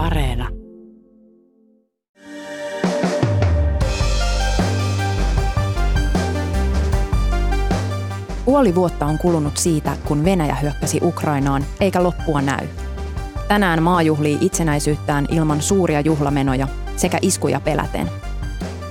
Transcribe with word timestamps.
Areena. 0.00 0.48
Puoli 8.44 8.74
vuotta 8.74 9.06
on 9.06 9.18
kulunut 9.18 9.56
siitä, 9.56 9.96
kun 10.04 10.24
Venäjä 10.24 10.54
hyökkäsi 10.54 11.00
Ukrainaan, 11.02 11.64
eikä 11.80 12.02
loppua 12.02 12.42
näy. 12.42 12.66
Tänään 13.48 13.82
maa 13.82 14.02
juhlii 14.02 14.38
itsenäisyyttään 14.40 15.26
ilman 15.30 15.62
suuria 15.62 16.00
juhlamenoja 16.00 16.68
sekä 16.96 17.18
iskuja 17.22 17.60
peläten. 17.60 18.10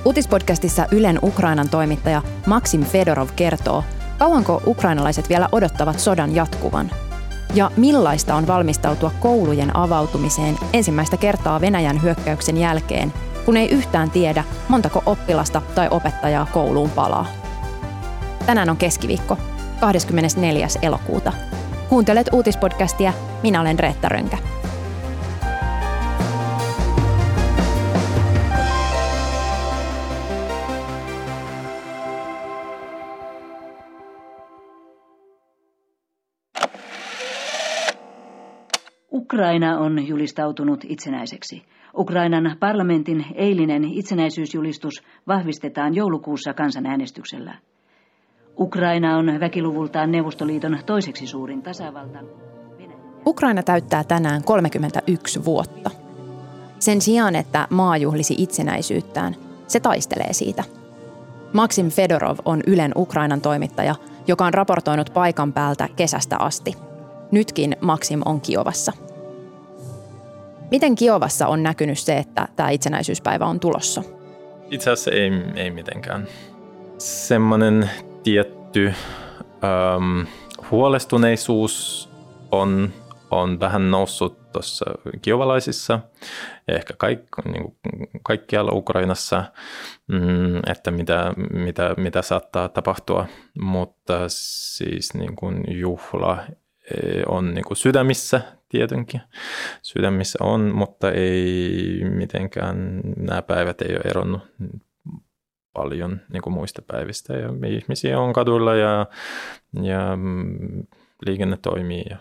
Uutispodcastissa 0.06 0.86
Ylen 0.92 1.20
Ukrainan 1.24 1.70
toimittaja 1.70 2.22
Maxim 2.48 2.84
Fedorov 2.84 3.30
kertoo, 3.36 3.84
kauanko 4.18 4.62
ukrainalaiset 4.68 5.30
vielä 5.30 5.50
odottavat 5.52 6.00
sodan 6.00 6.36
jatkuvan– 6.36 6.92
ja 7.56 7.72
millaista 7.78 8.36
on 8.36 8.48
valmistautua 8.48 9.12
koulujen 9.20 9.78
avautumiseen 9.78 10.58
ensimmäistä 10.74 11.18
kertaa 11.18 11.62
Venäjän 11.62 12.02
hyökkäyksen 12.02 12.58
jälkeen, 12.58 13.14
kun 13.46 13.58
ei 13.58 13.70
yhtään 13.70 14.12
tiedä, 14.12 14.44
montako 14.68 15.04
oppilasta 15.06 15.62
tai 15.76 15.88
opettajaa 15.92 16.48
kouluun 16.54 16.90
palaa. 16.90 17.26
Tänään 18.46 18.70
on 18.70 18.78
keskiviikko, 18.78 19.38
24. 19.80 20.68
elokuuta. 20.82 21.34
Kuuntelet 21.90 22.30
uutispodcastia, 22.34 23.14
minä 23.44 23.62
olen 23.62 23.80
Reetta 23.80 24.10
Rönkä. 24.10 24.38
Ukraina 39.40 39.80
on 39.80 40.08
julistautunut 40.08 40.86
itsenäiseksi. 40.88 41.64
Ukrainan 41.98 42.58
parlamentin 42.60 43.26
eilinen 43.36 43.84
itsenäisyysjulistus 43.84 45.04
vahvistetaan 45.28 45.96
joulukuussa 45.96 46.54
kansanäänestyksellä. 46.54 47.56
Ukraina 48.58 49.18
on 49.18 49.40
väkiluvultaan 49.40 50.12
Neuvostoliiton 50.12 50.78
toiseksi 50.86 51.28
suurin 51.28 51.62
tasavalta. 51.62 52.20
Ukraina 53.26 53.64
täyttää 53.64 54.04
tänään 54.04 54.44
31 54.44 55.46
vuotta. 55.46 55.92
Sen 56.80 57.02
sijaan, 57.02 57.36
että 57.36 57.68
maa 57.70 57.98
juhlisi 57.98 58.36
itsenäisyyttään, 58.38 59.36
se 59.68 59.80
taistelee 59.80 60.34
siitä. 60.34 60.64
Maxim 61.54 61.90
Fedorov 61.90 62.38
on 62.46 62.64
Ylen 62.68 62.92
Ukrainan 62.96 63.42
toimittaja, 63.42 63.96
joka 64.28 64.46
on 64.46 64.54
raportoinut 64.54 65.12
paikan 65.14 65.54
päältä 65.54 65.90
kesästä 65.96 66.38
asti. 66.40 66.74
Nytkin 67.32 67.76
Maxim 67.82 68.22
on 68.26 68.42
Kiovassa– 68.42 68.94
Miten 70.72 70.96
Kiovassa 70.96 71.48
on 71.48 71.64
näkynyt 71.64 72.00
se, 72.00 72.18
että 72.18 72.48
tämä 72.56 72.70
itsenäisyyspäivä 72.70 73.46
on 73.46 73.60
tulossa? 73.60 74.04
Itse 74.72 74.90
asiassa 74.90 75.12
ei, 75.12 75.32
ei 75.56 75.72
mitenkään. 75.72 76.28
Semmoinen 76.98 77.90
tietty 78.24 78.94
ähm, 79.64 80.28
huolestuneisuus 80.72 82.10
on, 82.52 82.94
on 83.32 83.60
vähän 83.60 83.92
noussut 83.92 84.52
tuossa 84.52 84.86
kiovalaisissa 85.22 86.00
ja 86.68 86.76
ehkä 86.76 86.94
kaik, 86.98 87.20
niin 87.46 87.64
kuin 87.64 87.78
kaikkialla 88.24 88.72
Ukrainassa, 88.72 89.44
mm, 90.08 90.58
että 90.68 90.92
mitä, 90.92 91.34
mitä, 91.54 91.94
mitä 91.98 92.22
saattaa 92.22 92.70
tapahtua, 92.70 93.26
mutta 93.62 94.20
siis 94.28 95.14
niin 95.14 95.36
kuin 95.36 95.64
juhla 95.68 96.38
on 97.28 97.54
niin 97.54 97.66
kuin 97.66 97.78
sydämissä 97.78 98.42
tietenkin. 98.70 99.22
Sydämissä 99.82 100.40
on, 100.42 100.76
mutta 100.76 101.12
ei 101.12 102.00
mitenkään, 102.04 103.02
nämä 103.18 103.42
päivät 103.42 103.82
ei 103.82 103.96
ole 103.96 104.02
eronnut 104.06 104.42
paljon 105.74 106.22
niin 106.34 106.42
kuin 106.42 106.54
muista 106.54 106.82
päivistä. 106.82 107.34
Ja 107.34 107.50
ihmisiä 107.68 108.20
on 108.20 108.34
kaduilla 108.34 108.76
ja, 108.76 109.06
ja 109.82 110.16
mm, 110.16 110.84
liikenne 111.26 111.58
toimii 111.62 112.04
ja, 112.10 112.18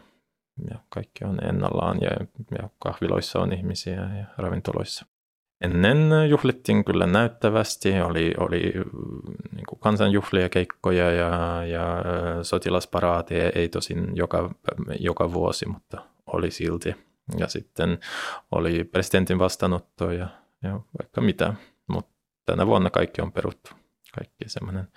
ja 0.71 0.79
kaikki 0.89 1.25
on 1.25 1.45
ennallaan 1.45 1.99
ja, 2.01 2.11
ja 2.63 2.69
kahviloissa 2.79 3.39
on 3.39 3.53
ihmisiä 3.53 3.95
ja 3.95 4.25
ravintoloissa. 4.37 5.07
Ennen 5.61 6.31
juhlittiin 6.31 6.85
kyllä 6.85 7.07
näyttävästi, 7.07 8.01
oli, 8.01 8.35
oli 8.39 8.61
niin 9.53 9.67
kuin 9.69 9.79
kansanjuhlia, 9.81 10.49
keikkoja 10.49 11.11
ja, 11.11 11.65
ja 11.65 12.05
sotilasparaateja, 12.43 13.51
ei 13.55 13.69
tosin 13.69 14.17
joka, 14.17 14.51
joka 15.01 15.33
vuosi, 15.33 15.69
mutta 15.69 16.03
oli 16.27 16.51
silti. 16.51 16.95
Ja 17.39 17.49
sitten 17.49 17.99
oli 18.53 18.85
presidentin 18.85 19.39
vastaanotto 19.39 20.11
ja, 20.11 20.29
ja 20.63 20.81
vaikka 20.99 21.21
mitä, 21.21 21.55
mutta 21.87 22.15
tänä 22.47 22.67
vuonna 22.67 22.91
kaikki 22.91 23.23
on 23.23 23.33
peruttu. 23.33 23.71
Kaikki 24.15 24.49
semmoinen 24.49 24.89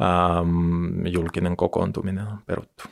ähm, 0.00 1.06
julkinen 1.06 1.56
kokoontuminen 1.56 2.26
on 2.26 2.38
peruttu. 2.46 2.84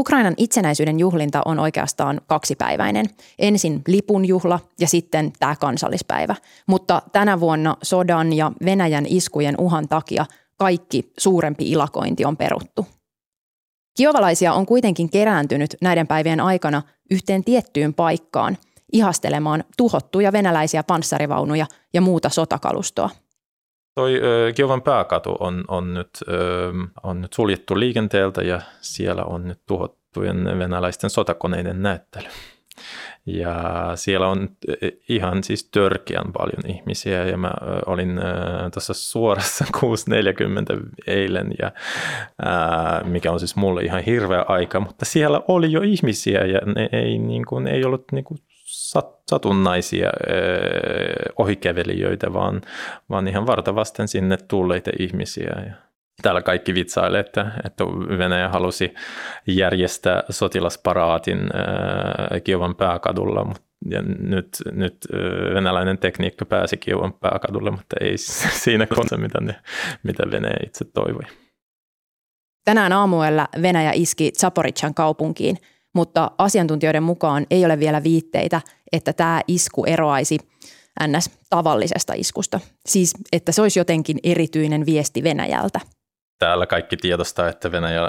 Ukrainan 0.00 0.34
itsenäisyyden 0.36 1.00
juhlinta 1.00 1.42
on 1.44 1.58
oikeastaan 1.58 2.20
kaksipäiväinen. 2.26 3.06
Ensin 3.38 3.82
lipun 3.86 4.24
juhla 4.24 4.60
ja 4.80 4.86
sitten 4.86 5.32
tämä 5.38 5.56
kansallispäivä. 5.56 6.34
Mutta 6.66 7.02
tänä 7.12 7.40
vuonna 7.40 7.76
sodan 7.82 8.32
ja 8.32 8.52
Venäjän 8.64 9.06
iskujen 9.08 9.54
uhan 9.58 9.88
takia 9.88 10.26
kaikki 10.56 11.12
suurempi 11.18 11.70
ilakointi 11.70 12.24
on 12.24 12.36
peruttu. 12.36 12.86
Kiovalaisia 13.96 14.54
on 14.54 14.66
kuitenkin 14.66 15.10
kerääntynyt 15.10 15.76
näiden 15.80 16.06
päivien 16.06 16.40
aikana 16.40 16.82
yhteen 17.10 17.44
tiettyyn 17.44 17.94
paikkaan 17.94 18.58
ihastelemaan 18.92 19.64
tuhottuja 19.76 20.32
venäläisiä 20.32 20.82
panssarivaunuja 20.82 21.66
ja 21.94 22.00
muuta 22.00 22.28
sotakalustoa. 22.28 23.10
Toi 24.00 24.20
Kiovan 24.54 24.82
pääkatu 24.82 25.36
on, 25.40 25.64
on, 25.68 25.94
nyt, 25.94 26.10
on 27.02 27.20
nyt 27.20 27.32
suljettu 27.32 27.80
liikenteeltä 27.80 28.42
ja 28.42 28.60
siellä 28.80 29.24
on 29.24 29.48
nyt 29.48 29.60
tuhottujen 29.66 30.58
venäläisten 30.58 31.10
sotakoneiden 31.10 31.82
näyttely. 31.82 32.28
Ja 33.26 33.56
siellä 33.94 34.28
on 34.28 34.48
ihan 35.08 35.44
siis 35.44 35.64
törkeän 35.64 36.32
paljon 36.32 36.76
ihmisiä 36.76 37.24
ja 37.24 37.36
mä 37.36 37.52
olin 37.86 38.20
tuossa 38.72 38.94
suorassa 38.94 39.64
6.40 39.76 40.88
eilen, 41.06 41.54
ja, 41.62 41.72
mikä 43.04 43.32
on 43.32 43.38
siis 43.38 43.56
mulle 43.56 43.82
ihan 43.82 44.02
hirveä 44.02 44.44
aika, 44.48 44.80
mutta 44.80 45.04
siellä 45.04 45.40
oli 45.48 45.72
jo 45.72 45.80
ihmisiä 45.80 46.44
ja 46.44 46.60
ne 46.66 46.88
ei, 46.92 47.18
niin 47.18 47.44
kuin, 47.44 47.66
ei 47.66 47.84
ollut 47.84 48.04
niin 48.12 48.24
kuin 48.24 48.38
satunnaisia 49.30 50.10
ohikävelijöitä, 51.36 52.32
vaan, 52.32 52.60
vaan 53.10 53.28
ihan 53.28 53.46
vartavasten 53.46 54.08
sinne 54.08 54.36
tulleita 54.36 54.90
ihmisiä. 54.98 55.52
Ja 55.66 55.72
täällä 56.22 56.42
kaikki 56.42 56.74
vitsailee, 56.74 57.20
että, 57.20 57.52
että 57.64 57.84
Venäjä 58.18 58.48
halusi 58.48 58.94
järjestää 59.46 60.22
sotilasparaatin 60.30 61.38
äh, 61.38 62.42
Kiovan 62.44 62.76
pääkadulla, 62.76 63.44
mutta 63.44 63.70
ja 63.90 64.02
nyt, 64.18 64.48
nyt 64.72 64.96
venäläinen 65.54 65.98
tekniikka 65.98 66.44
pääsi 66.44 66.76
Kiovan 66.76 67.12
pääkadulle, 67.12 67.70
mutta 67.70 67.96
ei 68.00 68.18
siinä 68.64 68.86
kohdassa, 68.86 69.16
mitä, 69.16 69.40
ne, 69.40 69.54
mitä 70.02 70.22
Venäjä 70.30 70.56
itse 70.66 70.84
toivoi. 70.84 71.22
Tänään 72.64 72.92
aamuella 72.92 73.48
Venäjä 73.62 73.92
iski 73.94 74.32
Zaporizhan 74.38 74.94
kaupunkiin, 74.94 75.56
mutta 75.94 76.30
asiantuntijoiden 76.38 77.02
mukaan 77.02 77.46
ei 77.50 77.64
ole 77.64 77.78
vielä 77.78 78.02
viitteitä, 78.02 78.60
että 78.92 79.12
tämä 79.12 79.40
isku 79.48 79.84
eroaisi 79.84 80.38
ns. 81.06 81.30
tavallisesta 81.50 82.12
iskusta. 82.16 82.60
Siis, 82.86 83.14
että 83.32 83.52
se 83.52 83.62
olisi 83.62 83.80
jotenkin 83.80 84.18
erityinen 84.24 84.86
viesti 84.86 85.22
Venäjältä– 85.22 85.80
täällä 86.40 86.66
kaikki 86.66 86.96
tiedostaa, 86.96 87.48
että 87.48 87.72
Venäjä, 87.72 88.00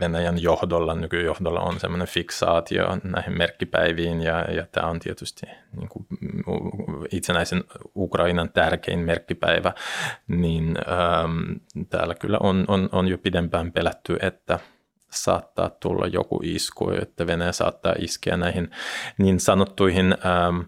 Venäjän 0.00 0.42
johdolla, 0.42 0.94
nykyjohdolla 0.94 1.60
on 1.60 1.80
semmoinen 1.80 2.08
fiksaatio 2.08 2.86
näihin 3.04 3.38
merkkipäiviin 3.38 4.22
ja, 4.22 4.40
ja 4.40 4.66
tämä 4.72 4.86
on 4.86 4.98
tietysti 4.98 5.46
niin 5.76 5.88
kuin 5.88 6.06
itsenäisen 7.12 7.64
Ukrainan 7.96 8.50
tärkein 8.52 8.98
merkkipäivä, 8.98 9.72
niin 10.28 10.76
ähm, 10.88 11.86
täällä 11.90 12.14
kyllä 12.14 12.38
on, 12.42 12.64
on, 12.68 12.88
on 12.92 13.08
jo 13.08 13.18
pidempään 13.18 13.72
pelätty, 13.72 14.16
että 14.22 14.58
saattaa 15.10 15.70
tulla 15.70 16.06
joku 16.06 16.40
isku, 16.42 16.90
että 16.90 17.26
Venäjä 17.26 17.52
saattaa 17.52 17.94
iskeä 17.98 18.36
näihin 18.36 18.70
niin 19.18 19.40
sanottuihin 19.40 20.12
ähm, 20.26 20.60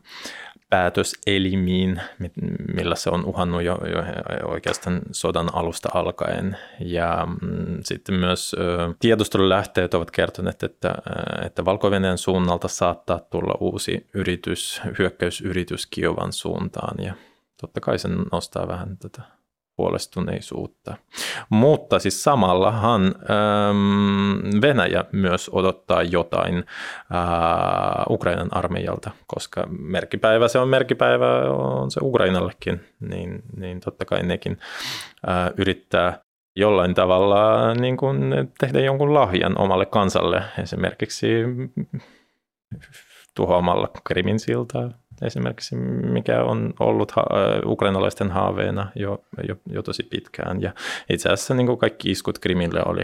päätöselimiin, 0.71 2.01
millä 2.75 2.95
se 2.95 3.11
on 3.11 3.25
uhannut 3.25 3.63
jo, 3.63 3.79
jo 3.87 4.05
oikeastaan 4.49 5.01
sodan 5.13 5.55
alusta 5.55 5.89
alkaen. 5.95 6.57
Ja 6.81 7.27
mm, 7.43 7.79
sitten 7.85 8.15
myös 8.15 8.57
ö, 8.59 8.95
tiedustelulähteet 8.99 9.95
ovat 9.95 10.11
kertoneet, 10.11 10.63
että, 10.63 10.95
että 11.47 11.65
valko 11.65 11.91
suunnalta 12.17 12.69
saattaa 12.69 13.19
tulla 13.19 13.55
uusi 13.61 14.07
yritys, 14.15 14.83
hyökkäysyritys 14.99 15.87
Kiovan 15.87 16.33
suuntaan 16.33 17.05
ja 17.05 17.15
totta 17.61 17.81
kai 17.81 17.99
se 17.99 18.09
nostaa 18.33 18.69
vähän 18.69 18.99
tätä 18.99 19.38
huolestuneisuutta. 19.79 20.97
Mutta 21.51 21.99
siis 21.99 22.25
samallahan 22.25 23.03
ähm, 23.05 24.61
Venäjä 24.63 25.05
myös 25.13 25.51
odottaa 25.53 26.03
jotain 26.03 26.57
äh, 26.57 26.65
Ukrainan 28.11 28.49
armeijalta, 28.51 29.11
koska 29.27 29.67
merkipäivä 29.71 30.49
se 30.49 30.59
on 30.59 30.69
merkipäivä, 30.69 31.41
on 31.51 31.91
se 31.91 32.01
Ukrainallekin, 32.03 32.81
niin, 33.01 33.43
niin 33.57 33.81
totta 33.81 34.05
kai 34.05 34.23
nekin 34.23 34.59
äh, 35.29 35.51
yrittää 35.57 36.19
jollain 36.57 36.95
tavalla 36.95 37.75
niin 37.75 37.97
kuin 37.97 38.35
tehdä 38.59 38.81
jonkun 38.81 39.15
lahjan 39.15 39.61
omalle 39.61 39.87
kansalle, 39.87 40.43
esimerkiksi 40.63 41.29
tuhoamalla 43.35 43.89
Krimin 44.05 44.39
siltaa 44.39 44.91
esimerkiksi, 45.23 45.77
mikä 45.77 46.45
on 46.45 46.75
ollut 46.81 47.11
ha- 47.11 47.27
ukrainalaisten 47.67 48.31
haaveena 48.31 48.91
jo, 48.95 49.25
jo, 49.49 49.57
jo 49.67 49.83
tosi 49.83 50.03
pitkään. 50.03 50.63
Ja 50.63 50.73
itse 51.11 51.29
asiassa 51.29 51.55
niin 51.55 51.67
kuin 51.67 51.79
kaikki 51.79 52.11
iskut 52.11 52.39
Krimille 52.39 52.83
oli, 52.87 53.03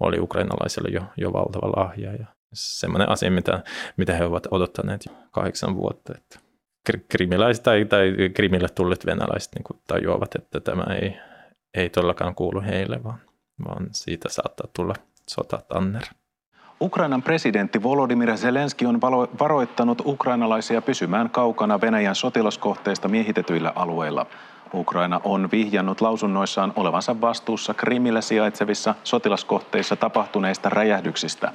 oli 0.00 0.20
ukrainalaisille 0.20 0.88
jo, 0.88 1.02
jo 1.16 1.32
valtava 1.32 1.72
lahja. 1.76 2.12
Ja 2.12 2.26
semmoinen 2.52 3.08
asia, 3.08 3.30
mitä, 3.30 3.62
mitä 3.96 4.14
he 4.14 4.24
ovat 4.24 4.46
odottaneet 4.50 5.06
jo 5.06 5.12
kahdeksan 5.30 5.76
vuotta. 5.76 6.12
Että 6.16 6.38
krimiläiset 7.08 7.62
tai, 7.62 7.84
tai 7.84 8.12
Krimille 8.34 8.68
tulleet 8.68 9.06
venäläiset 9.06 9.54
niin 9.54 9.64
kuin 9.64 9.80
tajuavat, 9.86 10.34
että 10.34 10.60
tämä 10.60 10.94
ei, 10.94 11.16
ei 11.74 11.90
todellakaan 11.90 12.34
kuulu 12.34 12.60
heille, 12.60 13.04
vaan, 13.04 13.18
vaan 13.64 13.88
siitä 13.92 14.28
saattaa 14.28 14.66
tulla 14.76 14.94
sotatanner. 15.30 16.02
Ukrainan 16.82 17.22
presidentti 17.22 17.82
Volodymyr 17.82 18.36
Zelenski 18.36 18.86
on 18.86 19.00
varoittanut 19.40 20.02
ukrainalaisia 20.06 20.82
pysymään 20.82 21.30
kaukana 21.30 21.80
Venäjän 21.80 22.14
sotilaskohteista 22.14 23.08
miehitetyillä 23.08 23.72
alueilla. 23.76 24.26
Ukraina 24.74 25.20
on 25.24 25.48
vihjannut 25.52 26.00
lausunnoissaan 26.00 26.72
olevansa 26.76 27.20
vastuussa 27.20 27.74
Krimillä 27.74 28.20
sijaitsevissa 28.20 28.94
sotilaskohteissa 29.04 29.96
tapahtuneista 29.96 30.68
räjähdyksistä. 30.68 31.52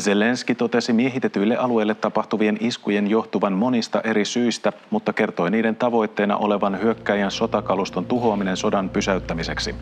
Zelenski 0.00 0.54
totesi 0.54 0.92
miehitetyille 0.92 1.56
alueille 1.56 1.94
tapahtuvien 1.94 2.56
iskujen 2.60 3.10
johtuvan 3.10 3.52
monista 3.52 4.00
eri 4.00 4.24
syistä, 4.24 4.72
mutta 4.90 5.12
kertoi 5.12 5.50
niiden 5.50 5.76
tavoitteena 5.76 6.36
olevan 6.36 6.80
hyökkäjän 6.80 7.30
sotakaluston 7.30 8.06
tuhoaminen 8.06 8.56
sodan 8.56 8.90
pysäyttämiseksi. 8.90 9.74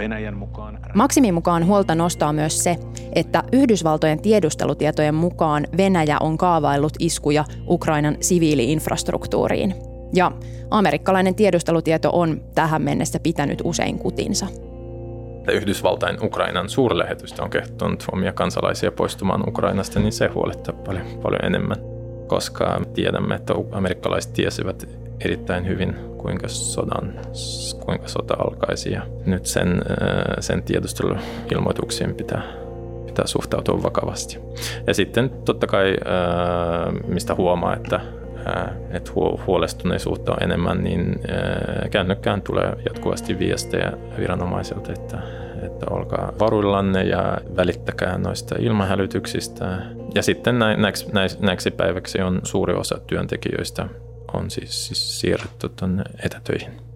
Venäjän 0.00 0.36
mukaan... 0.36 0.78
Maksimin 0.94 1.34
mukaan 1.34 1.66
huolta 1.66 1.94
nostaa 1.94 2.32
myös 2.32 2.64
se, 2.64 2.76
että 3.12 3.42
Yhdysvaltojen 3.52 4.22
tiedustelutietojen 4.22 5.14
mukaan 5.14 5.66
Venäjä 5.76 6.16
on 6.20 6.38
kaavaillut 6.38 6.92
iskuja 6.98 7.44
Ukrainan 7.68 8.16
siviiliinfrastruktuuriin. 8.20 9.74
Ja 10.14 10.32
amerikkalainen 10.70 11.34
tiedustelutieto 11.34 12.10
on 12.12 12.40
tähän 12.54 12.82
mennessä 12.82 13.20
pitänyt 13.20 13.58
usein 13.64 13.98
kutinsa. 13.98 14.46
Yhdysvaltain 15.52 16.24
Ukrainan 16.24 16.68
suurlähetystö 16.68 17.42
on 17.42 17.50
kehtonut 17.50 18.04
omia 18.12 18.32
kansalaisia 18.32 18.92
poistumaan 18.92 19.48
Ukrainasta, 19.48 20.00
niin 20.00 20.12
se 20.12 20.28
huolettaa 20.28 20.74
paljon, 20.86 21.06
paljon 21.22 21.44
enemmän, 21.44 21.76
koska 22.26 22.80
tiedämme, 22.94 23.34
että 23.34 23.54
amerikkalaiset 23.72 24.32
tiesivät 24.32 24.88
erittäin 25.24 25.66
hyvin, 25.66 25.96
kuinka, 26.18 26.48
sodan, 26.48 27.12
kuinka 27.84 28.08
sota 28.08 28.34
alkaisi. 28.38 28.92
Ja 28.92 29.02
nyt 29.26 29.46
sen, 29.46 29.68
äh, 29.68 30.36
sen 30.40 30.62
tiedusteluilmoituksiin 30.62 32.14
pitää, 32.14 32.42
pitää 33.06 33.26
suhtautua 33.26 33.82
vakavasti. 33.82 34.38
Ja 34.86 34.94
sitten 34.94 35.30
totta 35.30 35.66
kai, 35.66 35.96
äh, 36.06 36.92
mistä 37.06 37.34
huomaa, 37.34 37.76
että 37.76 37.96
äh, 37.96 38.80
että 38.90 39.10
huolestuneisuutta 39.46 40.32
on 40.32 40.42
enemmän, 40.42 40.84
niin 40.84 41.20
kännykkään 41.90 42.42
tulee 42.42 42.72
jatkuvasti 42.88 43.38
viestejä 43.38 43.92
viranomaisilta, 44.18 44.92
että, 44.92 45.18
että 45.62 45.86
olkaa 45.90 46.32
varuillanne 46.38 47.04
ja 47.04 47.38
välittäkää 47.56 48.18
noista 48.18 48.54
ilmahälytyksistä. 48.58 49.78
Ja 50.14 50.22
sitten 50.22 50.58
näiksi, 50.58 51.06
näiksi 51.40 51.70
päiväksi 51.70 52.22
on 52.22 52.40
suuri 52.42 52.74
osa 52.74 52.98
työntekijöistä 53.06 53.88
on 54.34 54.50
siis, 54.50 54.86
siis 54.86 55.20
siirretty 55.20 55.68
tuonne 55.68 56.04
etätöihin. 56.24 56.90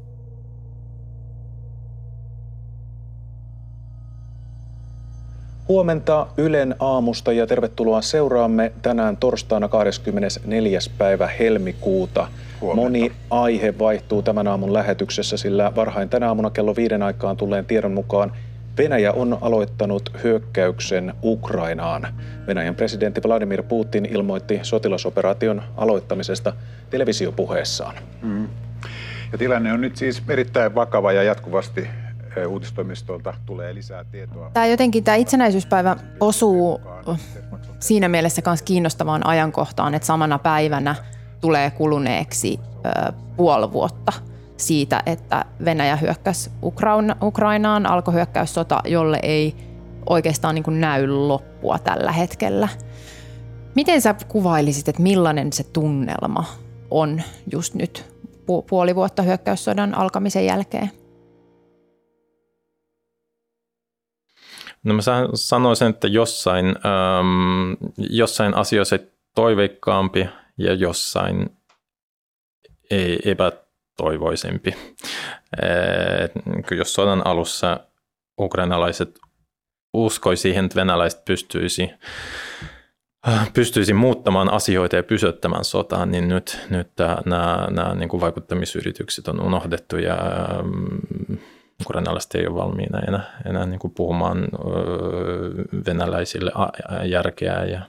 Huomenta 5.68 6.26
Ylen 6.36 6.74
aamusta 6.80 7.32
ja 7.32 7.46
tervetuloa 7.46 8.02
seuraamme 8.02 8.72
tänään 8.82 9.16
torstaina 9.16 9.68
24. 9.68 10.78
päivä 10.98 11.26
helmikuuta. 11.26 12.28
Huomenta. 12.60 12.82
Moni 12.82 13.12
aihe 13.30 13.78
vaihtuu 13.78 14.22
tämän 14.22 14.48
aamun 14.48 14.72
lähetyksessä, 14.72 15.36
sillä 15.36 15.72
varhain 15.76 16.08
tänä 16.08 16.28
aamuna 16.28 16.50
kello 16.50 16.76
viiden 16.76 17.02
aikaan 17.02 17.36
tulleen 17.36 17.64
tiedon 17.64 17.92
mukaan 17.92 18.32
Venäjä 18.78 19.12
on 19.12 19.38
aloittanut 19.40 20.12
hyökkäyksen 20.24 21.14
Ukrainaan. 21.22 22.06
Venäjän 22.46 22.74
presidentti 22.74 23.20
Vladimir 23.26 23.62
Putin 23.62 24.06
ilmoitti 24.06 24.60
sotilasoperaation 24.62 25.62
aloittamisesta 25.76 26.52
televisiopuheessaan. 26.90 27.94
Mm. 28.22 28.48
Ja 29.32 29.38
tilanne 29.38 29.72
on 29.72 29.80
nyt 29.80 29.96
siis 29.96 30.22
erittäin 30.28 30.74
vakava 30.74 31.12
ja 31.12 31.22
jatkuvasti 31.22 31.88
uutistoimistolta 32.48 33.34
tulee 33.46 33.74
lisää 33.74 34.04
tietoa. 34.04 34.50
Tämä 34.54 34.66
jotenkin 34.66 35.04
tämä 35.04 35.14
itsenäisyyspäivä 35.14 35.96
osuu 36.20 36.80
siinä 37.80 38.08
mielessä 38.08 38.42
myös 38.46 38.62
kiinnostavaan 38.62 39.26
ajankohtaan, 39.26 39.94
että 39.94 40.06
samana 40.06 40.38
päivänä 40.38 40.94
tulee 41.40 41.70
kuluneeksi 41.70 42.60
puoli 43.36 43.72
vuotta– 43.72 44.12
siitä, 44.56 45.02
että 45.06 45.44
Venäjä 45.64 45.96
hyökkäsi 45.96 46.50
Ukrainaan, 47.22 47.86
alkoi 47.86 48.14
hyökkäyssota, 48.14 48.80
jolle 48.84 49.20
ei 49.22 49.54
oikeastaan 50.08 50.54
niin 50.54 50.80
näy 50.80 51.06
loppua 51.06 51.78
tällä 51.78 52.12
hetkellä. 52.12 52.68
Miten 53.74 54.00
sä 54.00 54.14
kuvailisit, 54.28 54.88
että 54.88 55.02
millainen 55.02 55.52
se 55.52 55.64
tunnelma 55.64 56.44
on 56.90 57.22
just 57.52 57.74
nyt 57.74 58.14
puoli 58.68 58.94
vuotta 58.94 59.22
hyökkäyssodan 59.22 59.94
alkamisen 59.94 60.46
jälkeen? 60.46 60.90
No 64.84 64.94
mä 64.94 65.00
sanoisin, 65.34 65.88
että 65.88 66.08
jossain, 66.08 66.66
ähm, 66.66 67.72
jossain 67.96 68.54
asioissa 68.54 68.98
toiveikkaampi 69.34 70.28
ja 70.58 70.74
jossain 70.74 71.56
ei, 72.90 73.18
epä, 73.24 73.52
toivoisempi. 73.96 74.74
Jos 76.78 76.94
sodan 76.94 77.26
alussa 77.26 77.80
ukrainalaiset 78.40 79.18
uskoi 79.94 80.36
siihen, 80.36 80.64
että 80.64 80.80
venäläiset 80.80 81.24
pystyisi, 81.24 81.90
pystyisi 83.54 83.92
muuttamaan 83.92 84.52
asioita 84.52 84.96
ja 84.96 85.02
pysyttämään 85.02 85.64
sotaan, 85.64 86.10
niin 86.10 86.28
nyt, 86.28 86.60
nyt 86.70 86.88
nämä, 87.26 87.68
nämä 87.70 87.94
niin 87.94 88.08
kuin 88.08 88.20
vaikuttamisyritykset 88.20 89.28
on 89.28 89.40
unohdettu 89.40 89.96
ja 89.96 90.16
mm, 90.62 91.38
ukrainalaiset 91.80 92.34
ei 92.34 92.46
ole 92.46 92.54
valmiina 92.54 93.00
enää, 93.00 93.38
enää 93.46 93.66
niin 93.66 93.78
kuin 93.78 93.94
puhumaan 93.94 94.48
venäläisille 95.86 96.52
järkeä 97.04 97.64
ja 97.64 97.80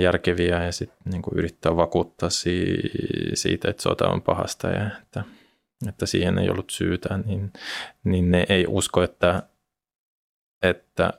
järkeviä 0.00 0.64
ja 0.64 0.72
sitten 0.72 1.12
niin 1.12 1.22
yrittää 1.34 1.76
vakuuttaa 1.76 2.30
siitä, 3.34 3.70
että 3.70 3.82
sota 3.82 4.08
on 4.08 4.22
pahasta 4.22 4.68
ja 4.68 4.90
että, 5.02 5.24
että 5.88 6.06
siihen 6.06 6.38
ei 6.38 6.50
ollut 6.50 6.70
syytä, 6.70 7.18
niin, 7.26 7.52
niin 8.04 8.30
ne 8.30 8.46
ei 8.48 8.64
usko, 8.68 9.02
että, 9.02 9.42
että 10.62 11.12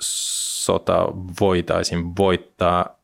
sota 0.00 1.06
voitaisiin 1.40 2.16
voittaa, 2.16 2.98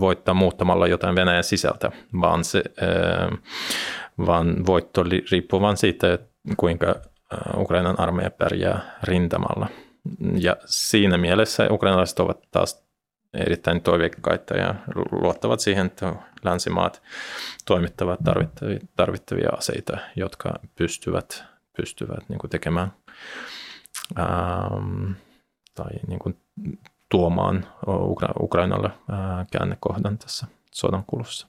voittaa 0.00 0.34
muuttamalla 0.34 0.86
jotain 0.86 1.16
Venäjän 1.16 1.44
sisältä, 1.44 1.92
vaan, 2.20 2.44
se, 2.44 2.62
vaan 4.26 4.66
voitto 4.66 5.02
riippuu 5.30 5.60
vain 5.60 5.76
siitä, 5.76 6.18
kuinka 6.56 6.94
Ukrainan 7.56 8.00
armeija 8.00 8.30
pärjää 8.30 8.98
rintamalla. 9.02 9.68
Ja 10.38 10.56
siinä 10.64 11.18
mielessä 11.18 11.66
ukrainalaiset 11.70 12.20
ovat 12.20 12.38
taas 12.50 12.83
erittäin 13.34 13.82
toiveikkaita 13.82 14.56
ja 14.56 14.74
luottavat 15.12 15.60
siihen, 15.60 15.86
että 15.86 16.14
länsimaat 16.44 17.02
toimittavat 17.64 18.20
tarvittavia, 18.24 18.78
tarvittavia 18.96 19.48
aseita, 19.58 19.98
jotka 20.16 20.54
pystyvät, 20.74 21.44
pystyvät 21.76 22.28
niin 22.28 22.38
kuin 22.38 22.50
tekemään 22.50 22.92
ähm, 24.18 25.12
tai 25.74 25.90
niin 26.06 26.18
kuin 26.18 26.36
tuomaan 27.08 27.66
Ukra- 27.86 28.42
Ukrainalle 28.42 28.86
äh, 28.86 29.46
käännekohdan 29.52 30.18
tässä 30.18 30.46
sodan 30.72 31.04
kulussa. 31.06 31.46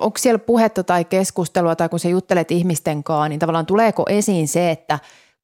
Onko 0.00 0.18
siellä 0.18 0.38
puhetta 0.38 0.84
tai 0.84 1.04
keskustelua 1.04 1.76
tai 1.76 1.88
kun 1.88 2.00
sä 2.00 2.08
juttelet 2.08 2.50
ihmisten 2.50 3.04
kanssa, 3.04 3.28
niin 3.28 3.38
tavallaan 3.38 3.66
tuleeko 3.66 4.04
esiin 4.08 4.48
se, 4.48 4.70
että 4.70 4.98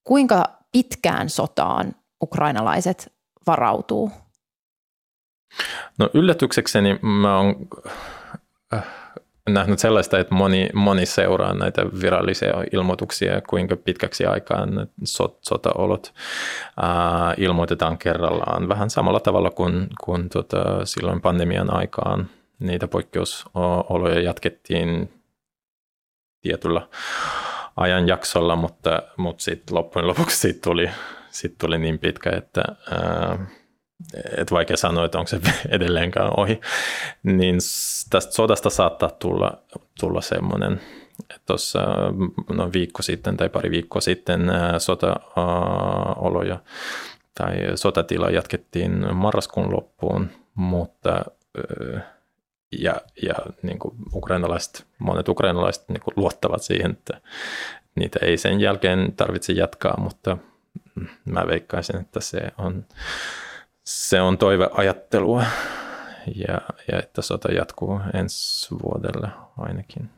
kuinka 0.05 0.45
pitkään 0.73 1.31
sotaan 1.31 1.95
ukrainalaiset 2.23 3.13
varautuu? 3.47 4.11
No 5.99 6.11
yllätyksekseni 6.15 6.99
mä 7.03 7.39
oon 7.39 7.69
äh, 8.75 8.85
nähnyt 9.49 9.79
sellaista, 9.79 10.19
että 10.19 10.35
moni, 10.35 10.69
moni 10.75 11.07
seuraa 11.07 11.55
näitä 11.55 11.83
virallisia 12.01 12.55
ilmoituksia, 12.73 13.41
kuinka 13.41 13.77
pitkäksi 13.77 14.27
aikaan 14.27 14.89
sot, 15.05 15.39
sotaolot 15.41 16.15
ää, 16.83 17.35
ilmoitetaan 17.37 17.99
kerrallaan. 17.99 18.69
Vähän 18.69 18.91
samalla 18.91 19.21
tavalla 19.21 19.51
kuin, 19.51 19.89
kuin 20.05 20.29
tota, 20.29 20.87
silloin 20.87 21.21
pandemian 21.21 21.75
aikaan 21.75 22.31
niitä 22.59 22.89
poikkeusoloja 22.89 24.21
jatkettiin 24.21 25.13
tietyllä 26.41 26.89
ajanjaksolla, 27.77 28.57
mutta, 28.57 29.03
mutta 29.17 29.45
sitten 29.45 29.77
loppujen 29.77 30.09
lopuksi 30.09 30.37
siitä 30.37 30.61
tuli, 30.63 30.91
siitä 31.31 31.57
tuli 31.59 31.79
niin 31.79 31.99
pitkä, 31.99 32.31
että 32.31 32.63
ää, 32.91 33.39
et 34.37 34.51
vaikea 34.51 34.77
sanoa, 34.77 35.05
että 35.05 35.19
onko 35.19 35.29
se 35.29 35.41
edelleenkään 35.69 36.31
ohi, 36.37 36.61
niin 37.23 37.57
tästä 38.11 38.33
sodasta 38.33 38.71
saattaa 38.71 39.11
tulla, 39.11 39.59
tulla 40.01 40.21
semmoinen, 40.21 40.81
että 41.21 41.43
tuossa 41.47 41.81
no 42.49 42.71
viikko 42.73 43.03
sitten 43.03 43.37
tai 43.37 43.49
pari 43.49 43.71
viikkoa 43.71 44.01
sitten 44.01 44.41
sotaoloja 44.79 46.59
tai 47.35 47.55
sotatila 47.75 48.31
jatkettiin 48.31 49.17
marraskuun 49.17 49.73
loppuun, 49.73 50.31
mutta 50.55 51.25
ja, 52.79 53.01
ja 53.23 53.35
niin 53.63 53.79
kuin 53.79 53.95
ukrainalaiset, 54.15 54.87
monet 54.99 55.29
ukrainalaiset 55.29 55.89
niin 55.89 56.01
kuin 56.01 56.15
luottavat 56.17 56.63
siihen, 56.63 56.91
että 56.91 57.21
niitä 57.95 58.19
ei 58.23 58.37
sen 58.37 58.61
jälkeen 58.61 59.13
tarvitse 59.17 59.53
jatkaa, 59.53 60.01
mutta 60.01 60.37
mä 61.25 61.47
veikkaisin, 61.47 62.01
että 62.01 62.21
se 62.21 62.41
on 62.59 62.85
se 63.87 64.21
on 64.21 64.39
toiveajattelua 64.39 65.45
ja, 66.35 66.61
ja 66.93 66.99
että 66.99 67.23
sota 67.23 67.53
jatkuu 67.53 68.01
ensi 68.15 68.75
vuodelle 68.83 69.29
ainakin. 69.59 70.11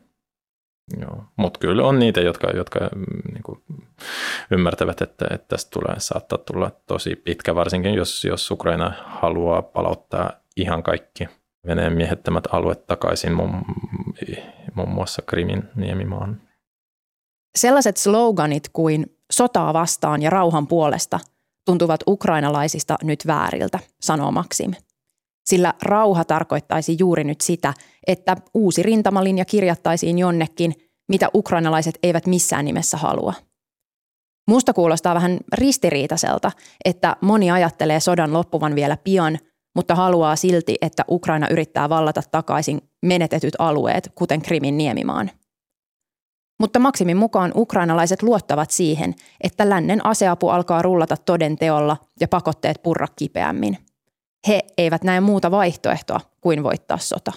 Mutta 1.35 1.59
kyllä 1.59 1.87
on 1.87 1.99
niitä, 1.99 2.21
jotka, 2.21 2.47
jotka 2.49 2.79
mm, 2.79 3.33
niin 3.33 3.43
kuin 3.43 3.63
ymmärtävät, 4.51 5.01
että, 5.01 5.25
että 5.31 5.47
tästä 5.47 5.71
tulee, 5.71 5.95
saattaa 5.97 6.37
tulla 6.37 6.71
tosi 6.87 7.15
pitkä, 7.15 7.55
varsinkin 7.55 7.93
jos, 7.93 8.25
jos 8.25 8.51
Ukraina 8.51 8.93
haluaa 9.05 9.61
palauttaa 9.61 10.31
ihan 10.57 10.83
kaikki 10.83 11.27
Venäjän 11.67 11.93
miehittämät 11.93 12.43
alueet 12.51 12.87
takaisin, 12.87 13.33
muun, 13.33 13.61
muun 14.73 14.89
muassa 14.89 15.21
Krimin 15.21 15.63
niemimaan. 15.75 16.41
Sellaiset 17.55 17.97
sloganit 17.97 18.69
kuin 18.73 19.17
sotaa 19.31 19.73
vastaan 19.73 20.21
ja 20.21 20.29
rauhan 20.29 20.67
puolesta– 20.67 21.19
tuntuvat 21.65 21.99
ukrainalaisista 22.07 22.95
nyt 23.03 23.27
vääriltä, 23.27 23.79
sanoo 24.01 24.31
Maxim. 24.31 24.73
Sillä 25.45 25.73
rauha 25.81 26.23
tarkoittaisi 26.23 26.95
juuri 26.99 27.23
nyt 27.23 27.41
sitä, 27.41 27.73
että 28.07 28.37
uusi 28.53 28.83
rintamalinja 28.83 29.45
kirjattaisiin 29.45 30.19
jonnekin, 30.19 30.73
mitä 31.09 31.29
ukrainalaiset 31.33 31.99
eivät 32.03 32.25
missään 32.25 32.65
nimessä 32.65 32.97
halua. 32.97 33.33
Musta 34.47 34.73
kuulostaa 34.73 35.15
vähän 35.15 35.37
ristiriitaiselta, 35.53 36.51
että 36.85 37.15
moni 37.21 37.51
ajattelee 37.51 37.99
sodan 37.99 38.33
loppuvan 38.33 38.75
vielä 38.75 38.97
pian, 39.03 39.39
mutta 39.75 39.95
haluaa 39.95 40.35
silti, 40.35 40.75
että 40.81 41.05
Ukraina 41.09 41.47
yrittää 41.49 41.89
vallata 41.89 42.21
takaisin 42.31 42.81
menetetyt 43.05 43.53
alueet, 43.59 44.11
kuten 44.15 44.41
Krimin 44.41 44.77
niemimaan– 44.77 45.31
mutta 46.59 46.79
Maksimin 46.79 47.17
mukaan 47.17 47.51
ukrainalaiset 47.55 48.23
luottavat 48.23 48.71
siihen, 48.71 49.13
että 49.41 49.69
lännen 49.69 50.05
aseapu 50.05 50.49
alkaa 50.49 50.81
rullata 50.81 51.17
toden 51.17 51.55
teolla 51.55 51.97
ja 52.19 52.27
pakotteet 52.27 52.83
purra 52.83 53.07
kipeämmin. 53.15 53.77
He 54.47 54.59
eivät 54.77 55.03
näe 55.03 55.19
muuta 55.19 55.51
vaihtoehtoa 55.51 56.19
kuin 56.41 56.63
voittaa 56.63 56.97
sota. 56.97 57.31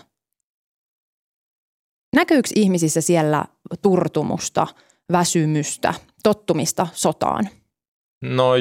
Näkyykö 2.17 2.49
ihmisissä 2.55 3.01
siellä 3.01 3.45
turtumusta, 3.83 4.67
väsymystä, 5.13 5.95
tottumista 6.23 6.87
sotaan? 6.93 7.49
No 8.23 8.57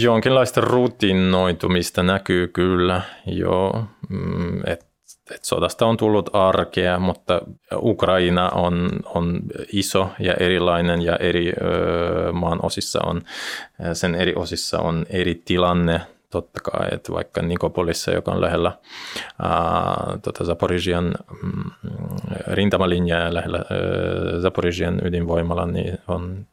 jonkinlaista 0.00 0.60
rutinoitumista 0.60 2.02
näkyy 2.02 2.48
kyllä, 2.48 3.02
joo. 3.26 3.84
Mm, 4.08 4.62
et 5.06 5.34
että 5.34 5.46
sodasta 5.46 5.86
on 5.86 5.96
tullut 5.96 6.30
arkea, 6.32 6.98
mutta 6.98 7.40
Ukraina 7.76 8.50
on, 8.50 8.90
on 9.04 9.40
iso 9.72 10.10
ja 10.18 10.34
erilainen 10.34 11.02
ja 11.02 11.16
eri 11.16 11.52
ö, 11.62 12.32
maan 12.32 12.58
osissa 12.62 13.00
on, 13.06 13.22
sen 13.92 14.14
eri 14.14 14.34
osissa 14.36 14.78
on 14.78 15.06
eri 15.10 15.42
tilanne. 15.44 16.00
Totta 16.30 16.60
kai, 16.60 16.88
että 16.92 17.12
vaikka 17.12 17.42
Nikopolissa, 17.42 18.10
joka 18.10 18.32
on 18.32 18.40
lähellä 18.40 18.72
ää, 19.42 20.18
tota 20.22 20.44
Zaporisian 20.44 21.14
mm, 21.42 21.70
rintamalinjaa 22.46 23.20
ja 23.20 23.34
lähellä 23.34 23.58
ää, 23.58 24.40
Zaporisian 24.40 25.00
ydinvoimala, 25.04 25.66
niin 25.66 25.98
on 26.08 26.46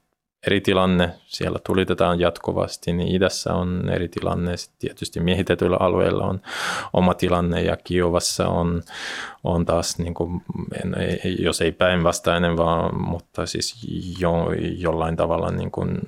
eri 0.47 0.61
tilanne, 0.61 1.09
siellä 1.25 1.59
tulitetaan 1.65 2.19
jatkuvasti, 2.19 2.93
niin 2.93 3.15
idässä 3.15 3.53
on 3.53 3.89
eri 3.89 4.07
tilanne, 4.07 4.57
sitten 4.57 4.79
tietysti 4.79 5.19
miehitetyillä 5.19 5.77
alueilla 5.79 6.25
on 6.25 6.41
oma 6.93 7.13
tilanne 7.13 7.61
ja 7.61 7.77
Kiovassa 7.83 8.47
on, 8.47 8.81
on 9.43 9.65
taas, 9.65 9.97
niin 9.97 10.13
kuin, 10.13 10.41
jos 11.39 11.61
ei 11.61 11.71
päinvastainen, 11.71 12.57
vaan, 12.57 13.01
mutta 13.01 13.45
siis 13.45 13.87
jo, 14.19 14.33
jollain 14.77 15.15
tavalla 15.15 15.51
niin 15.51 15.71
kuin, 15.71 15.99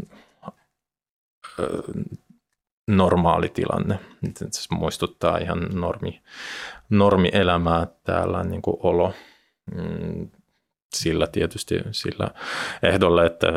normaali 2.87 3.49
tilanne. 3.49 3.99
Se 4.33 4.75
muistuttaa 4.75 5.37
ihan 5.37 5.67
normi, 5.73 6.21
normielämää 6.89 7.87
täällä 8.03 8.43
niin 8.43 8.61
kuin 8.61 8.77
olo. 8.79 9.13
Mm, 9.75 10.29
sillä 10.95 11.27
tietysti 11.27 11.79
sillä 11.91 12.27
ehdolla, 12.83 13.25
että 13.25 13.47